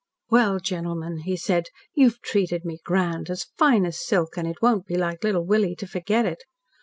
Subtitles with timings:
[0.31, 4.87] "Well, gentlemen," he said, "you've treated me grand as fine as silk, and it won't
[4.87, 6.43] be like Little Willie to forget it.